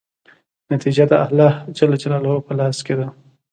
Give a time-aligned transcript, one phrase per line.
[0.71, 1.13] نتیجه د
[2.17, 3.07] الله په لاس کې ده.